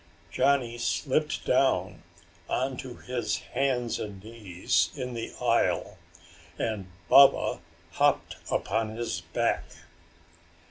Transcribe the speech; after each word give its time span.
Johnny 0.31 0.79
slipped 0.79 1.45
down 1.45 2.01
on 2.49 2.75
to 2.77 2.95
his 2.95 3.37
hands 3.53 3.99
and 3.99 4.23
knees 4.23 4.89
in 4.95 5.13
the 5.13 5.31
aisle 5.39 5.99
and 6.57 6.91
Baba 7.07 7.61
hopped 7.91 8.37
upon 8.49 8.95
his 8.95 9.21
back. 9.21 9.63